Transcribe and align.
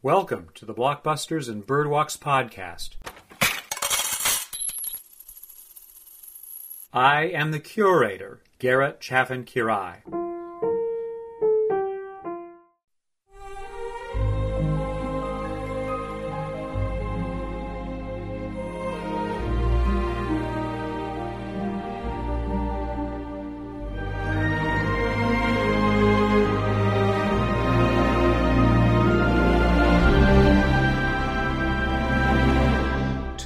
Welcome 0.00 0.50
to 0.54 0.64
the 0.64 0.74
Blockbusters 0.74 1.48
and 1.48 1.66
Birdwalks 1.66 2.16
podcast. 2.16 2.90
I 6.92 7.22
am 7.22 7.50
the 7.50 7.58
curator, 7.58 8.40
Garrett 8.60 9.00
Chaffin 9.00 9.44
Quiray. 9.44 10.04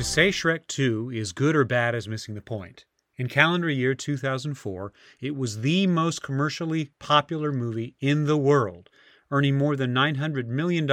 To 0.02 0.09
say 0.09 0.30
Shrek 0.30 0.66
2 0.66 1.12
is 1.15 1.30
good 1.30 1.55
or 1.55 1.65
bad 1.65 1.95
is 1.95 2.09
missing 2.09 2.34
the 2.34 2.41
point. 2.41 2.87
In 3.16 3.29
calendar 3.29 3.70
year 3.70 3.95
2004, 3.95 4.92
it 5.20 5.37
was 5.37 5.61
the 5.61 5.87
most 5.87 6.25
commercially 6.25 6.91
popular 6.98 7.52
movie 7.52 7.95
in 8.01 8.25
the 8.25 8.37
world, 8.37 8.91
earning 9.30 9.56
more 9.56 9.77
than 9.77 9.95
$900 9.95 10.47
million. 10.48 10.91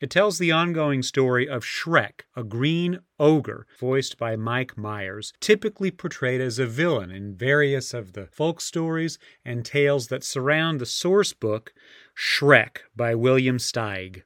It 0.00 0.10
tells 0.10 0.38
the 0.38 0.52
ongoing 0.52 1.02
story 1.02 1.48
of 1.48 1.64
Shrek, 1.64 2.20
a 2.36 2.44
green 2.44 3.00
ogre 3.18 3.66
voiced 3.80 4.16
by 4.16 4.36
Mike 4.36 4.78
Myers, 4.78 5.32
typically 5.40 5.90
portrayed 5.90 6.40
as 6.40 6.60
a 6.60 6.66
villain 6.66 7.10
in 7.10 7.34
various 7.34 7.92
of 7.92 8.12
the 8.12 8.26
folk 8.26 8.60
stories 8.60 9.18
and 9.44 9.64
tales 9.64 10.06
that 10.06 10.22
surround 10.22 10.80
the 10.80 10.86
source 10.86 11.32
book 11.32 11.74
Shrek 12.16 12.82
by 12.94 13.16
William 13.16 13.58
Steig. 13.58 14.22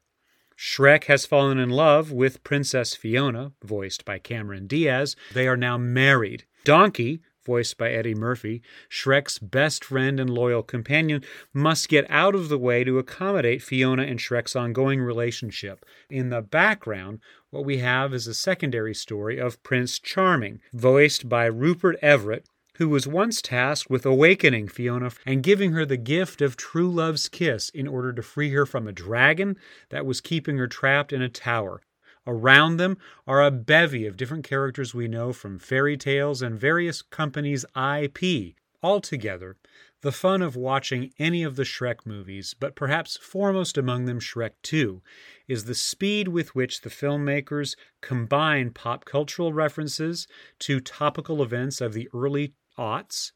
Shrek 0.58 1.05
has 1.05 1.24
fallen 1.24 1.56
in 1.56 1.70
love 1.70 2.10
with 2.10 2.42
Princess 2.42 2.96
Fiona, 2.96 3.52
voiced 3.62 4.05
by 4.05 4.19
Cameron 4.19 4.66
Diaz. 4.66 5.14
They 5.33 5.46
are 5.46 5.56
now 5.56 5.78
married. 5.78 6.46
Donkey, 6.64 7.20
voiced 7.46 7.78
by 7.78 7.92
Eddie 7.92 8.16
Murphy, 8.16 8.60
Shrek's 8.91 9.38
best 9.38 9.84
friend 9.84 10.18
and 10.18 10.28
loyal 10.28 10.64
companion, 10.64 11.22
must 11.55 11.88
get 11.88 12.10
out 12.10 12.34
of 12.34 12.48
the 12.48 12.58
way 12.58 12.83
to 12.83 12.98
accommodate 12.98 13.62
Fiona 13.62 14.02
and 14.02 14.18
Shrek's 14.18 14.56
ongoing 14.56 15.00
relationship. 15.00 15.86
In 16.10 16.30
the 16.30 16.42
background, 16.42 17.20
what 17.50 17.64
we 17.64 17.78
have 17.78 18.12
is 18.12 18.27
a 18.27 18.34
secondary 18.34 18.94
story 18.94 19.38
of 19.38 19.62
Prince 19.62 20.00
Charming, 20.00 20.61
voiced 20.72 21.28
by 21.28 21.46
Rupert 21.46 21.96
Everett, 22.02 22.48
who 22.78 22.88
was 22.88 23.08
once 23.08 23.42
tasked 23.42 23.90
with 23.90 24.06
awakening 24.06 24.68
Fiona 24.68 25.10
and 25.26 25.42
giving 25.42 25.72
her 25.72 25.84
the 25.84 25.96
gift 25.96 26.40
of 26.40 26.56
true 26.56 26.90
love's 26.90 27.28
kiss 27.28 27.68
in 27.70 27.88
order 27.88 28.12
to 28.12 28.22
free 28.22 28.50
her 28.50 28.64
from 28.64 28.86
a 28.86 28.92
dragon 28.92 29.56
that 29.90 30.06
was 30.06 30.20
keeping 30.20 30.56
her 30.58 30.68
trapped 30.68 31.12
in 31.12 31.20
a 31.20 31.28
tower. 31.28 31.82
Around 32.24 32.76
them 32.76 32.96
are 33.26 33.42
a 33.42 33.50
bevy 33.50 34.06
of 34.06 34.16
different 34.16 34.44
characters 34.44 34.94
we 34.94 35.08
know 35.08 35.32
from 35.32 35.58
fairy 35.58 35.96
tales 35.96 36.40
and 36.40 36.58
various 36.58 37.02
companies' 37.02 37.64
IP. 37.74 38.54
Altogether, 38.80 39.56
the 40.02 40.12
fun 40.12 40.40
of 40.40 40.54
watching 40.54 41.10
any 41.18 41.42
of 41.42 41.56
the 41.56 41.64
Shrek 41.64 42.06
movies, 42.06 42.54
but 42.60 42.76
perhaps 42.76 43.16
foremost 43.16 43.76
among 43.76 44.04
them 44.04 44.20
Shrek 44.20 44.52
2, 44.62 45.02
is 45.48 45.64
the 45.64 45.74
speed 45.74 46.28
with 46.28 46.54
which 46.54 46.82
the 46.82 46.90
filmmakers 46.90 47.74
combine 48.00 48.70
pop 48.70 49.04
cultural 49.04 49.52
references 49.52 50.28
to 50.60 50.78
topical 50.78 51.42
events 51.42 51.80
of 51.80 51.92
the 51.92 52.08
early 52.14 52.52
aughts, 52.78 53.32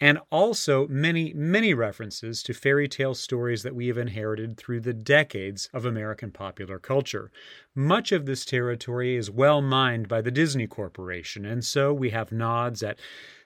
and 0.00 0.18
also 0.30 0.86
many, 0.88 1.32
many 1.32 1.72
references 1.72 2.42
to 2.42 2.52
fairy 2.52 2.88
tale 2.88 3.14
stories 3.14 3.62
that 3.62 3.74
we 3.74 3.86
have 3.88 3.96
inherited 3.96 4.56
through 4.56 4.80
the 4.80 4.92
decades 4.92 5.70
of 5.72 5.84
American 5.84 6.30
popular 6.30 6.78
culture. 6.78 7.30
Much 7.74 8.12
of 8.12 8.26
this 8.26 8.44
territory 8.44 9.16
is 9.16 9.30
well 9.30 9.62
mined 9.62 10.08
by 10.08 10.20
the 10.20 10.30
Disney 10.30 10.66
Corporation, 10.66 11.46
and 11.46 11.64
so 11.64 11.94
we 11.94 12.10
have 12.10 12.32
nods 12.32 12.82
at 12.82 12.98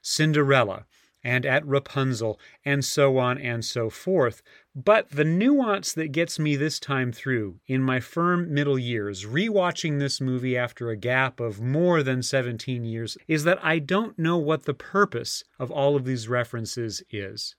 Cinderella 0.03 0.87
and 1.23 1.45
at 1.45 1.67
Rapunzel, 1.67 2.39
and 2.65 2.85
so 2.85 3.19
on 3.19 3.39
and 3.39 3.65
so 3.65 3.91
forth. 3.91 4.43
But 4.75 5.11
the 5.11 5.25
nuance 5.25 5.93
that 5.93 6.13
gets 6.13 6.39
me 6.39 6.57
this 6.57 6.79
time 6.79 7.13
through, 7.13 7.61
in 7.67 7.83
my 7.83 8.01
firm 8.01 8.53
middle 8.53 8.79
years, 8.79 9.25
rewatching 9.27 9.99
this 9.99 10.21
movie 10.21 10.57
after 10.57 10.91
a 10.91 10.97
gap 10.97 11.41
of 11.41 11.61
more 11.61 12.03
than 12.03 12.23
17 12.23 12.85
years, 12.85 13.19
is 13.27 13.45
that 13.45 13.63
I 13.65 13.79
don't 13.79 14.19
know 14.19 14.39
what 14.39 14.65
the 14.65 14.75
purpose 14.75 15.45
of 15.59 15.71
all 15.71 15.97
of 15.97 16.05
these 16.05 16.29
references 16.29 17.03
is. 17.11 17.57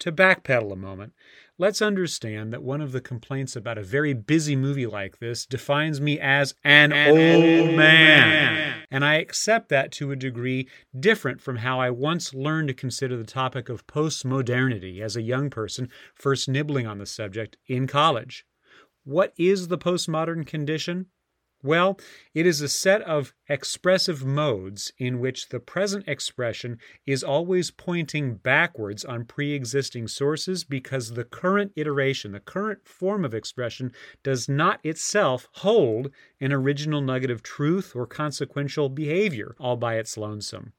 To 0.00 0.12
backpedal 0.12 0.72
a 0.72 0.76
moment, 0.76 1.12
let's 1.58 1.82
understand 1.82 2.52
that 2.52 2.62
one 2.62 2.80
of 2.80 2.92
the 2.92 3.00
complaints 3.00 3.56
about 3.56 3.78
a 3.78 3.82
very 3.82 4.14
busy 4.14 4.54
movie 4.54 4.86
like 4.86 5.18
this 5.18 5.44
defines 5.44 6.00
me 6.00 6.20
as 6.20 6.54
an, 6.62 6.92
an 6.92 7.10
old, 7.10 7.68
old 7.68 7.76
man. 7.76 8.28
man. 8.28 8.82
And 8.90 9.04
I 9.04 9.16
accept 9.16 9.68
that 9.70 9.90
to 9.92 10.12
a 10.12 10.16
degree 10.16 10.68
different 10.98 11.40
from 11.40 11.56
how 11.56 11.80
I 11.80 11.90
once 11.90 12.32
learned 12.32 12.68
to 12.68 12.74
consider 12.74 13.16
the 13.16 13.24
topic 13.24 13.68
of 13.68 13.86
postmodernity 13.88 15.00
as 15.00 15.16
a 15.16 15.22
young 15.22 15.50
person 15.50 15.88
first 16.14 16.48
nibbling 16.48 16.86
on 16.86 16.98
the 16.98 17.06
subject 17.06 17.56
in 17.66 17.88
college. 17.88 18.46
What 19.04 19.32
is 19.36 19.66
the 19.66 19.78
postmodern 19.78 20.46
condition? 20.46 21.06
Well, 21.64 21.98
it 22.34 22.46
is 22.46 22.60
a 22.60 22.68
set 22.68 23.02
of 23.02 23.34
expressive 23.48 24.24
modes 24.24 24.92
in 24.96 25.18
which 25.18 25.48
the 25.48 25.58
present 25.58 26.06
expression 26.06 26.78
is 27.04 27.24
always 27.24 27.72
pointing 27.72 28.36
backwards 28.36 29.04
on 29.04 29.24
pre 29.24 29.54
existing 29.54 30.06
sources 30.06 30.62
because 30.62 31.10
the 31.10 31.24
current 31.24 31.72
iteration, 31.74 32.30
the 32.30 32.38
current 32.38 32.86
form 32.86 33.24
of 33.24 33.34
expression, 33.34 33.92
does 34.22 34.48
not 34.48 34.78
itself 34.84 35.48
hold 35.54 36.12
an 36.40 36.52
original 36.52 37.00
nugget 37.00 37.30
of 37.30 37.42
truth 37.42 37.96
or 37.96 38.06
consequential 38.06 38.88
behavior 38.88 39.56
all 39.58 39.76
by 39.76 39.96
its 39.96 40.16
lonesome. 40.16 40.74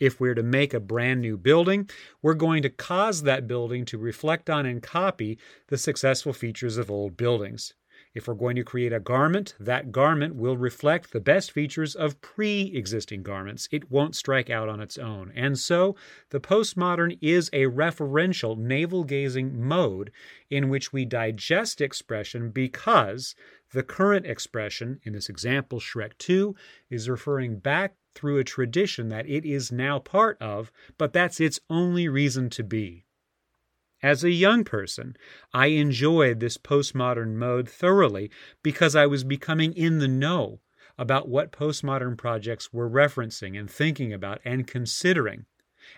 If 0.00 0.18
we're 0.18 0.34
to 0.34 0.42
make 0.42 0.72
a 0.72 0.80
brand 0.80 1.20
new 1.20 1.36
building, 1.36 1.90
we're 2.22 2.32
going 2.32 2.62
to 2.62 2.70
cause 2.70 3.24
that 3.24 3.46
building 3.46 3.84
to 3.84 3.98
reflect 3.98 4.48
on 4.48 4.64
and 4.64 4.82
copy 4.82 5.38
the 5.68 5.76
successful 5.76 6.32
features 6.32 6.78
of 6.78 6.90
old 6.90 7.18
buildings. 7.18 7.74
If 8.14 8.28
we're 8.28 8.34
going 8.34 8.56
to 8.56 8.64
create 8.64 8.92
a 8.92 9.00
garment, 9.00 9.54
that 9.58 9.90
garment 9.90 10.34
will 10.34 10.56
reflect 10.56 11.12
the 11.12 11.20
best 11.20 11.50
features 11.50 11.94
of 11.94 12.20
pre 12.20 12.70
existing 12.74 13.22
garments. 13.22 13.68
It 13.72 13.90
won't 13.90 14.14
strike 14.14 14.50
out 14.50 14.68
on 14.68 14.80
its 14.80 14.98
own. 14.98 15.32
And 15.34 15.58
so, 15.58 15.96
the 16.28 16.40
postmodern 16.40 17.16
is 17.22 17.48
a 17.54 17.64
referential, 17.66 18.58
navel 18.58 19.04
gazing 19.04 19.58
mode 19.58 20.12
in 20.50 20.68
which 20.68 20.92
we 20.92 21.06
digest 21.06 21.80
expression 21.80 22.50
because 22.50 23.34
the 23.72 23.82
current 23.82 24.26
expression, 24.26 25.00
in 25.04 25.14
this 25.14 25.30
example, 25.30 25.80
Shrek 25.80 26.18
2, 26.18 26.54
is 26.90 27.08
referring 27.08 27.60
back 27.60 27.94
through 28.14 28.38
a 28.38 28.44
tradition 28.44 29.08
that 29.08 29.26
it 29.26 29.46
is 29.46 29.72
now 29.72 29.98
part 29.98 30.36
of, 30.40 30.70
but 30.98 31.14
that's 31.14 31.40
its 31.40 31.60
only 31.70 32.08
reason 32.08 32.50
to 32.50 32.62
be. 32.62 33.06
As 34.02 34.24
a 34.24 34.30
young 34.30 34.64
person, 34.64 35.16
I 35.54 35.66
enjoyed 35.66 36.40
this 36.40 36.58
postmodern 36.58 37.34
mode 37.34 37.68
thoroughly 37.68 38.30
because 38.62 38.96
I 38.96 39.06
was 39.06 39.22
becoming 39.22 39.72
in 39.74 40.00
the 40.00 40.08
know 40.08 40.60
about 40.98 41.28
what 41.28 41.52
postmodern 41.52 42.18
projects 42.18 42.72
were 42.72 42.90
referencing 42.90 43.58
and 43.58 43.70
thinking 43.70 44.12
about 44.12 44.40
and 44.44 44.66
considering. 44.66 45.46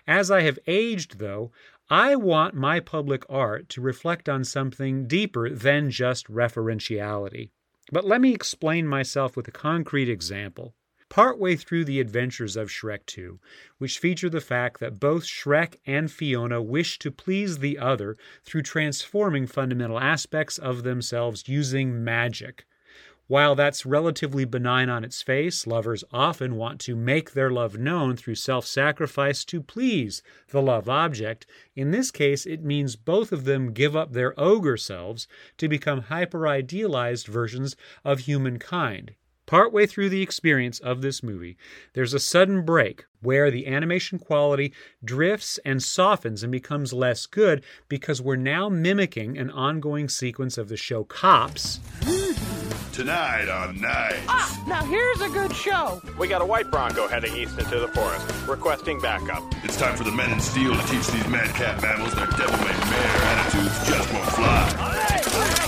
As 0.05 0.29
I 0.29 0.41
have 0.41 0.59
aged, 0.67 1.17
though, 1.17 1.51
I 1.89 2.15
want 2.15 2.53
my 2.53 2.79
public 2.79 3.23
art 3.27 3.69
to 3.69 3.81
reflect 3.81 4.29
on 4.29 4.43
something 4.43 5.07
deeper 5.07 5.49
than 5.49 5.89
just 5.89 6.27
referentiality. 6.27 7.49
But 7.91 8.05
let 8.05 8.21
me 8.21 8.33
explain 8.33 8.87
myself 8.87 9.35
with 9.35 9.47
a 9.47 9.51
concrete 9.51 10.09
example 10.09 10.75
partway 11.09 11.55
through 11.55 11.85
the 11.85 11.99
adventures 11.99 12.55
of 12.55 12.69
Shrek 12.69 13.05
2, 13.05 13.39
which 13.77 13.99
feature 13.99 14.29
the 14.29 14.41
fact 14.41 14.79
that 14.79 14.99
both 14.99 15.23
Shrek 15.23 15.75
and 15.85 16.11
Fiona 16.11 16.61
wish 16.61 16.99
to 16.99 17.11
please 17.11 17.59
the 17.59 17.77
other 17.77 18.17
through 18.43 18.63
transforming 18.63 19.47
fundamental 19.47 19.99
aspects 19.99 20.57
of 20.57 20.83
themselves 20.83 21.47
using 21.47 22.03
magic. 22.03 22.65
While 23.27 23.55
that's 23.55 23.87
relatively 23.87 24.45
benign 24.45 24.87
on 24.87 25.03
its 25.03 25.23
face, 25.23 25.65
lovers 25.65 26.03
often 26.11 26.57
want 26.57 26.79
to 26.81 26.95
make 26.95 27.31
their 27.31 27.49
love 27.49 27.75
known 27.75 28.15
through 28.15 28.35
self 28.35 28.67
sacrifice 28.67 29.43
to 29.45 29.63
please 29.63 30.21
the 30.49 30.61
love 30.61 30.87
object. 30.87 31.47
In 31.75 31.89
this 31.89 32.11
case, 32.11 32.45
it 32.45 32.63
means 32.63 32.95
both 32.95 33.31
of 33.31 33.45
them 33.45 33.73
give 33.73 33.95
up 33.95 34.13
their 34.13 34.39
ogre 34.39 34.77
selves 34.77 35.27
to 35.57 35.67
become 35.67 36.01
hyper 36.01 36.47
idealized 36.47 37.25
versions 37.25 37.75
of 38.03 38.19
humankind. 38.19 39.15
Partway 39.45 39.85
through 39.85 40.09
the 40.09 40.23
experience 40.23 40.79
of 40.79 41.01
this 41.01 41.21
movie, 41.21 41.55
there's 41.93 42.15
a 42.15 42.19
sudden 42.19 42.65
break 42.65 43.05
where 43.21 43.51
the 43.51 43.67
animation 43.67 44.17
quality 44.17 44.73
drifts 45.03 45.59
and 45.63 45.83
softens 45.83 46.41
and 46.41 46.51
becomes 46.51 46.93
less 46.93 47.27
good 47.27 47.63
because 47.87 48.21
we're 48.21 48.37
now 48.37 48.69
mimicking 48.69 49.37
an 49.37 49.51
ongoing 49.51 50.09
sequence 50.09 50.57
of 50.57 50.67
the 50.67 50.77
show 50.77 51.03
Cops. 51.03 51.79
Tonight 52.91 53.49
on 53.49 53.79
Night. 53.81 54.19
Ah, 54.27 54.63
now 54.67 54.83
here's 54.85 55.21
a 55.21 55.29
good 55.29 55.53
show. 55.53 56.01
We 56.17 56.27
got 56.27 56.41
a 56.41 56.45
white 56.45 56.71
Bronco 56.71 57.07
heading 57.07 57.35
east 57.35 57.59
into 57.59 57.79
the 57.79 57.89
forest, 57.89 58.25
requesting 58.47 58.99
backup. 58.99 59.43
It's 59.63 59.77
time 59.77 59.95
for 59.95 60.05
the 60.05 60.11
men 60.11 60.31
in 60.31 60.39
steel 60.39 60.73
to 60.73 60.87
teach 60.87 61.05
these 61.07 61.27
madcap 61.27 61.81
mammals 61.83 62.15
their 62.15 62.27
devil-may-mare 62.27 63.21
attitudes 63.21 63.87
just 63.87 64.11
won't 64.13 64.25
fly. 64.29 64.75
All 64.79 64.89
right, 64.89 65.35
all 65.35 65.41
right, 65.41 65.64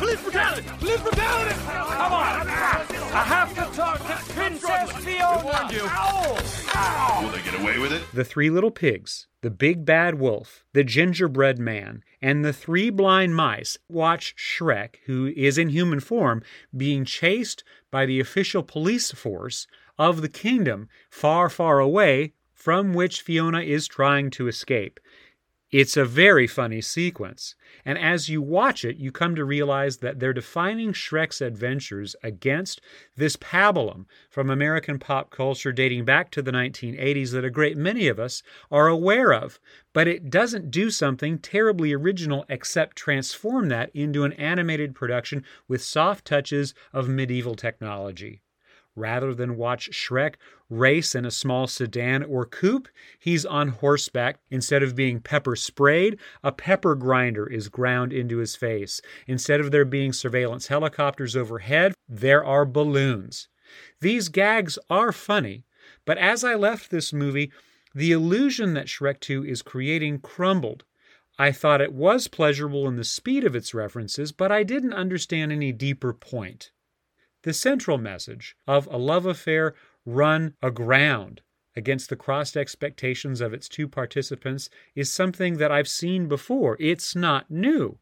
Police 0.00 0.22
brutality! 0.22 0.66
Police 0.78 1.00
brutality! 1.02 1.54
Come 1.60 2.12
on! 2.14 2.48
I 2.48 3.22
have 3.22 3.50
to 3.50 3.76
talk 3.76 3.98
to 3.98 4.32
Princess 4.32 4.92
Fiona! 4.92 5.20
Ow! 5.20 6.38
Ow! 6.74 7.20
Will 7.22 7.30
they 7.30 7.42
get 7.42 7.60
away 7.60 7.78
with 7.78 7.92
it? 7.92 8.02
The 8.14 8.24
Three 8.24 8.48
Little 8.48 8.70
Pigs, 8.70 9.26
The 9.42 9.50
Big 9.50 9.84
Bad 9.84 10.18
Wolf, 10.18 10.64
The 10.72 10.84
Gingerbread 10.84 11.58
Man, 11.58 12.02
and 12.22 12.42
The 12.42 12.54
Three 12.54 12.88
Blind 12.88 13.36
Mice 13.36 13.76
watch 13.90 14.34
Shrek, 14.38 14.94
who 15.04 15.34
is 15.36 15.58
in 15.58 15.68
human 15.68 16.00
form, 16.00 16.42
being 16.74 17.04
chased 17.04 17.62
by 17.90 18.06
the 18.06 18.20
official 18.20 18.62
police 18.62 19.12
force 19.12 19.66
of 19.98 20.22
the 20.22 20.30
kingdom 20.30 20.88
far, 21.10 21.50
far 21.50 21.78
away 21.78 22.32
from 22.54 22.94
which 22.94 23.20
Fiona 23.20 23.60
is 23.60 23.86
trying 23.86 24.30
to 24.30 24.48
escape. 24.48 24.98
It's 25.72 25.96
a 25.96 26.04
very 26.04 26.48
funny 26.48 26.80
sequence, 26.80 27.54
and 27.84 27.96
as 27.96 28.28
you 28.28 28.42
watch 28.42 28.84
it, 28.84 28.96
you 28.96 29.12
come 29.12 29.36
to 29.36 29.44
realize 29.44 29.98
that 29.98 30.18
they're 30.18 30.32
defining 30.32 30.92
Shrek's 30.92 31.40
adventures 31.40 32.16
against 32.24 32.80
this 33.16 33.36
pabulum 33.36 34.06
from 34.28 34.50
American 34.50 34.98
pop 34.98 35.30
culture 35.30 35.70
dating 35.70 36.04
back 36.04 36.32
to 36.32 36.42
the 36.42 36.50
1980s 36.50 37.30
that 37.30 37.44
a 37.44 37.50
great 37.50 37.76
many 37.76 38.08
of 38.08 38.18
us 38.18 38.42
are 38.68 38.88
aware 38.88 39.32
of. 39.32 39.60
But 39.92 40.08
it 40.08 40.28
doesn't 40.28 40.72
do 40.72 40.90
something 40.90 41.38
terribly 41.38 41.92
original 41.92 42.44
except 42.48 42.96
transform 42.96 43.68
that 43.68 43.90
into 43.94 44.24
an 44.24 44.32
animated 44.32 44.92
production 44.92 45.44
with 45.68 45.84
soft 45.84 46.24
touches 46.24 46.74
of 46.92 47.08
medieval 47.08 47.54
technology. 47.54 48.42
Rather 48.96 49.34
than 49.34 49.56
watch 49.56 49.90
Shrek 49.90 50.34
race 50.68 51.14
in 51.14 51.24
a 51.24 51.30
small 51.30 51.66
sedan 51.66 52.22
or 52.22 52.44
coupe, 52.44 52.88
he's 53.18 53.46
on 53.46 53.68
horseback. 53.68 54.40
Instead 54.50 54.82
of 54.82 54.96
being 54.96 55.20
pepper 55.20 55.54
sprayed, 55.54 56.18
a 56.42 56.52
pepper 56.52 56.94
grinder 56.94 57.46
is 57.46 57.68
ground 57.68 58.12
into 58.12 58.38
his 58.38 58.56
face. 58.56 59.00
Instead 59.26 59.60
of 59.60 59.70
there 59.70 59.84
being 59.84 60.12
surveillance 60.12 60.66
helicopters 60.66 61.36
overhead, 61.36 61.94
there 62.08 62.44
are 62.44 62.66
balloons. 62.66 63.48
These 64.00 64.28
gags 64.28 64.78
are 64.88 65.12
funny, 65.12 65.64
but 66.04 66.18
as 66.18 66.42
I 66.42 66.54
left 66.54 66.90
this 66.90 67.12
movie, 67.12 67.52
the 67.94 68.12
illusion 68.12 68.74
that 68.74 68.86
Shrek 68.86 69.20
2 69.20 69.44
is 69.44 69.62
creating 69.62 70.20
crumbled. 70.20 70.84
I 71.38 71.52
thought 71.52 71.80
it 71.80 71.92
was 71.92 72.28
pleasurable 72.28 72.86
in 72.86 72.96
the 72.96 73.04
speed 73.04 73.44
of 73.44 73.56
its 73.56 73.72
references, 73.72 74.32
but 74.32 74.52
I 74.52 74.62
didn't 74.62 74.92
understand 74.92 75.52
any 75.52 75.72
deeper 75.72 76.12
point. 76.12 76.70
The 77.42 77.54
central 77.54 77.96
message 77.96 78.54
of 78.66 78.86
a 78.90 78.98
love 78.98 79.24
affair 79.24 79.74
run 80.04 80.54
aground 80.62 81.40
against 81.74 82.10
the 82.10 82.16
crossed 82.16 82.56
expectations 82.56 83.40
of 83.40 83.54
its 83.54 83.68
two 83.68 83.88
participants 83.88 84.68
is 84.94 85.10
something 85.10 85.56
that 85.56 85.72
I've 85.72 85.88
seen 85.88 86.28
before. 86.28 86.76
It's 86.78 87.16
not 87.16 87.50
new. 87.50 87.98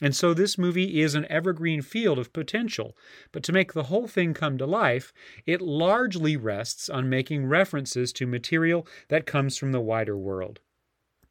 And 0.00 0.14
so 0.14 0.32
this 0.32 0.56
movie 0.56 1.00
is 1.00 1.14
an 1.14 1.26
evergreen 1.28 1.82
field 1.82 2.18
of 2.18 2.32
potential. 2.32 2.96
But 3.32 3.42
to 3.42 3.52
make 3.52 3.72
the 3.72 3.84
whole 3.84 4.06
thing 4.06 4.32
come 4.32 4.56
to 4.58 4.66
life, 4.66 5.12
it 5.44 5.60
largely 5.60 6.36
rests 6.36 6.88
on 6.88 7.10
making 7.10 7.46
references 7.46 8.12
to 8.14 8.26
material 8.26 8.86
that 9.08 9.26
comes 9.26 9.58
from 9.58 9.72
the 9.72 9.80
wider 9.80 10.16
world. 10.16 10.60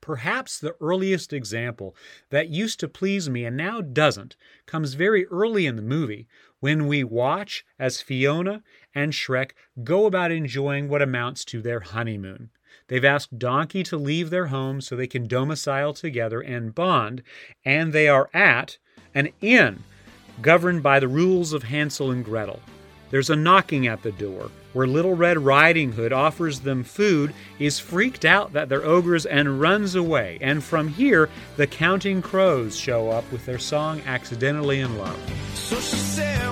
Perhaps 0.01 0.59
the 0.59 0.75
earliest 0.79 1.33
example 1.33 1.95
that 2.29 2.49
used 2.49 2.79
to 2.81 2.87
please 2.87 3.29
me 3.29 3.45
and 3.45 3.57
now 3.57 3.81
doesn't 3.81 4.35
comes 4.65 4.93
very 4.93 5.25
early 5.27 5.65
in 5.65 5.75
the 5.75 5.81
movie 5.81 6.27
when 6.59 6.87
we 6.87 7.03
watch 7.03 7.63
as 7.79 8.01
Fiona 8.01 8.63
and 8.93 9.13
Shrek 9.13 9.51
go 9.83 10.05
about 10.05 10.31
enjoying 10.31 10.89
what 10.89 11.01
amounts 11.01 11.45
to 11.45 11.61
their 11.61 11.79
honeymoon. 11.79 12.49
They've 12.87 13.05
asked 13.05 13.37
Donkey 13.37 13.83
to 13.83 13.97
leave 13.97 14.29
their 14.29 14.47
home 14.47 14.81
so 14.81 14.95
they 14.95 15.07
can 15.07 15.27
domicile 15.27 15.93
together 15.93 16.41
and 16.41 16.73
bond, 16.73 17.21
and 17.65 17.91
they 17.91 18.07
are 18.07 18.29
at 18.33 18.77
an 19.13 19.29
inn 19.41 19.83
governed 20.41 20.83
by 20.83 20.99
the 20.99 21.07
rules 21.07 21.53
of 21.53 21.63
Hansel 21.63 22.11
and 22.11 22.23
Gretel. 22.23 22.61
There's 23.09 23.29
a 23.29 23.35
knocking 23.35 23.87
at 23.87 24.03
the 24.03 24.11
door 24.11 24.51
where 24.73 24.85
Little 24.85 25.15
Red 25.15 25.39
Riding 25.39 25.93
Hood 25.93 26.13
offers 26.13 26.59
them 26.59 26.83
food, 26.83 27.33
is 27.57 27.79
freaked 27.79 28.25
out 28.25 28.53
that 28.53 28.69
they're 28.69 28.85
ogres 28.85 29.25
and 29.25 29.59
runs 29.59 29.95
away. 29.95 30.37
And 30.41 30.63
from 30.63 30.89
here, 30.89 31.29
the 31.55 31.67
Counting 31.67 32.21
Crows 32.21 32.77
show 32.77 33.09
up 33.09 33.29
with 33.31 33.45
their 33.45 33.59
song 33.59 34.01
Accidentally 34.05 34.81
in 34.81 34.97
Love. 34.97 35.19
So 35.55 36.46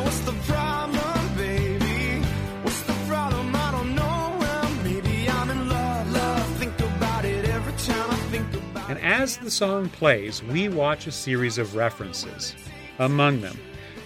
And 8.88 9.00
as 9.00 9.38
the 9.38 9.50
song 9.50 9.90
plays, 9.90 10.44
we 10.44 10.70
watch 10.70 11.08
a 11.08 11.12
series 11.12 11.58
of 11.58 11.76
references. 11.76 12.56
Among 13.00 13.42
them, 13.42 13.60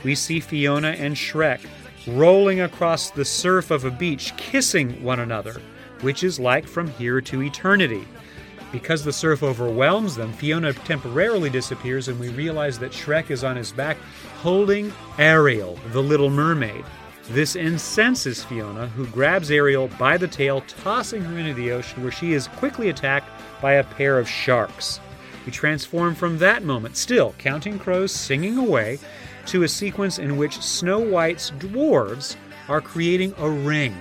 we 0.04 0.16
see 0.16 0.40
Fiona 0.40 0.92
and 0.92 1.16
Shrek 1.16 1.60
rolling 2.08 2.62
across 2.62 3.12
the 3.12 3.26
surf 3.26 3.72
of 3.72 3.84
a 3.84 3.92
beach, 3.92 4.36
kissing 4.38 5.04
one 5.04 5.20
another, 5.20 5.62
which 6.02 6.24
is 6.24 6.40
like 6.40 6.66
from 6.66 6.88
here 6.92 7.20
to 7.22 7.44
eternity. 7.44 8.08
Because 8.72 9.04
the 9.04 9.14
surf 9.14 9.42
overwhelms 9.42 10.16
them, 10.16 10.32
Fiona 10.32 10.74
temporarily 10.74 11.50
disappears, 11.50 12.08
and 12.08 12.20
we 12.20 12.30
realize 12.30 12.78
that 12.80 12.92
Shrek 12.92 13.32
is 13.32 13.44
on 13.44 13.56
his 13.56 13.72
back 13.72 13.98
holding 14.42 14.94
Ariel, 15.18 15.80
the 15.92 16.04
little 16.04 16.30
mermaid. 16.30 16.86
This 17.30 17.56
incenses 17.56 18.44
Fiona, 18.44 18.88
who 18.88 19.08
grabs 19.08 19.52
Ariel 19.52 19.88
by 20.00 20.18
the 20.18 20.28
tail, 20.28 20.62
tossing 20.62 21.24
her 21.24 21.38
into 21.38 21.54
the 21.54 21.72
ocean, 21.72 22.04
where 22.04 22.12
she 22.12 22.34
is 22.34 22.48
quickly 22.48 22.90
attacked 22.90 23.30
by 23.62 23.74
a 23.74 23.84
pair 23.84 24.20
of 24.20 24.30
sharks. 24.30 25.00
We 25.46 25.52
transform 25.52 26.16
from 26.16 26.38
that 26.40 26.64
moment, 26.64 26.96
still 26.96 27.34
counting 27.38 27.80
crows 27.80 28.12
singing 28.12 28.58
away, 28.58 29.00
to 29.48 29.64
a 29.64 29.68
sequence 29.68 30.20
in 30.20 30.38
which 30.38 30.62
Snow 30.62 31.00
White's 31.00 31.52
dwarves 31.52 32.36
are 32.68 32.82
creating 32.82 33.34
a 33.40 33.50
ring, 33.50 33.96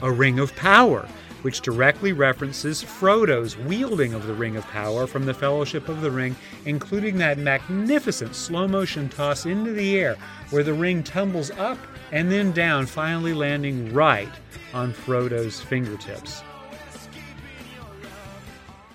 a 0.00 0.10
ring 0.10 0.38
of 0.38 0.54
power, 0.54 1.08
which 1.42 1.60
directly 1.60 2.12
references 2.12 2.82
Frodo's 2.82 3.56
wielding 3.56 4.14
of 4.14 4.26
the 4.26 4.34
Ring 4.34 4.56
of 4.56 4.66
Power 4.68 5.06
from 5.06 5.26
the 5.26 5.34
Fellowship 5.34 5.88
of 5.88 6.00
the 6.00 6.10
Ring, 6.10 6.34
including 6.64 7.18
that 7.18 7.38
magnificent 7.38 8.34
slow 8.34 8.66
motion 8.66 9.08
toss 9.08 9.46
into 9.46 9.72
the 9.72 9.98
air 9.98 10.16
where 10.50 10.62
the 10.62 10.74
ring 10.74 11.02
tumbles 11.02 11.50
up 11.52 11.78
and 12.12 12.30
then 12.30 12.52
down, 12.52 12.86
finally 12.86 13.34
landing 13.34 13.92
right 13.92 14.32
on 14.72 14.92
Frodo's 14.92 15.60
fingertips. 15.60 16.42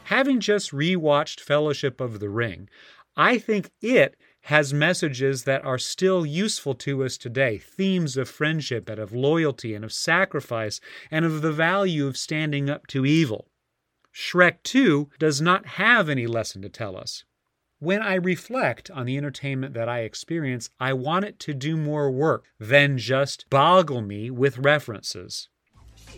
Having 0.06 0.40
just 0.40 0.72
rewatched 0.72 1.42
Fellowship 1.42 2.00
of 2.00 2.20
the 2.20 2.30
Ring, 2.30 2.70
I 3.18 3.40
think 3.40 3.72
it 3.82 4.16
has 4.48 4.74
messages 4.74 5.44
that 5.44 5.66
are 5.66 5.78
still 5.78 6.26
useful 6.26 6.74
to 6.74 7.04
us 7.04 7.18
today 7.18 7.58
themes 7.58 8.16
of 8.16 8.30
friendship 8.30 8.88
and 8.88 8.98
of 8.98 9.12
loyalty 9.12 9.76
and 9.76 9.84
of 9.84 9.92
sacrifice 9.92 10.80
and 11.12 11.26
of 11.26 11.42
the 11.42 11.52
value 11.52 12.08
of 12.08 12.16
standing 12.16 12.70
up 12.70 12.88
to 12.88 13.06
evil. 13.06 13.50
Shrek 14.14 14.64
2 14.64 15.10
does 15.20 15.42
not 15.42 15.66
have 15.66 16.08
any 16.08 16.28
lesson 16.28 16.62
to 16.62 16.70
tell 16.70 16.96
us. 16.96 17.26
When 17.80 18.02
I 18.02 18.16
reflect 18.16 18.90
on 18.90 19.06
the 19.06 19.18
entertainment 19.18 19.74
that 19.74 19.90
I 19.90 20.00
experience, 20.00 20.70
I 20.80 20.94
want 20.94 21.26
it 21.26 21.40
to 21.40 21.54
do 21.54 21.76
more 21.76 22.10
work 22.10 22.46
than 22.58 22.98
just 22.98 23.50
boggle 23.50 24.02
me 24.02 24.32
with 24.32 24.60
references. 24.60 25.50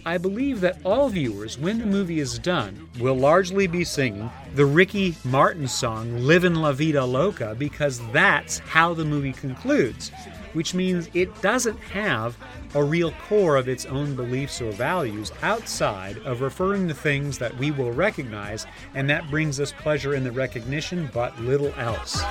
I 0.06 0.18
believe 0.18 0.62
that 0.62 0.80
all 0.86 1.10
viewers, 1.10 1.58
when 1.58 1.80
the 1.80 1.86
movie 1.86 2.20
is 2.20 2.40
done, 2.40 2.90
will 3.00 3.16
largely 3.16 3.68
be 3.68 3.84
singing 3.84 4.30
the 4.56 4.66
Ricky 4.66 5.16
Martin 5.26 5.68
song 5.68 6.20
Livin' 6.20 6.56
La 6.56 6.72
Vida 6.72 7.04
Loca 7.04 7.56
because 7.58 8.00
that's 8.12 8.60
how 8.60 8.94
the 8.94 9.04
movie 9.04 9.34
concludes, 9.34 10.12
which 10.54 10.74
means 10.74 11.10
it 11.14 11.42
doesn't 11.42 11.80
have 11.80 12.38
a 12.76 12.84
real 12.84 13.12
core 13.28 13.58
of 13.58 13.68
its 13.68 13.86
own 13.86 14.16
beliefs 14.16 14.62
or 14.62 14.72
values 14.72 15.32
outside 15.42 16.18
of 16.20 16.42
referring 16.42 16.88
to 16.88 16.94
things 16.94 17.38
that 17.38 17.56
we 17.58 17.72
will 17.72 17.92
recognize, 17.92 18.66
and 18.96 19.10
that 19.10 19.30
brings 19.30 19.60
us 19.60 19.74
pleasure 19.74 20.16
in 20.16 20.24
the 20.24 20.32
recognition, 20.32 21.10
but 21.14 21.40
little 21.42 21.74
else. 21.78 22.24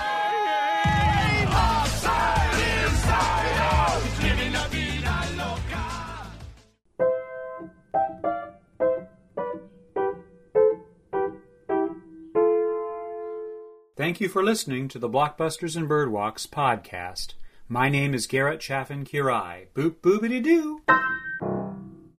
Thank 14.09 14.23
you 14.23 14.31
for 14.31 14.43
listening 14.43 14.89
to 14.89 14.99
the 14.99 15.07
Blockbusters 15.11 15.77
and 15.77 15.87
Birdwalks 15.87 16.49
podcast. 16.49 17.35
My 17.69 17.91
name 17.91 18.15
is 18.15 18.27
Garrett 18.27 18.59
Chaffin 18.59 19.05
Quiray. 19.05 19.67
Boop 19.75 19.97
boobity 19.97 20.43
doo. 20.43 20.81